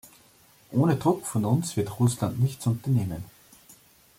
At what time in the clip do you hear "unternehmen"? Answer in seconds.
2.65-3.23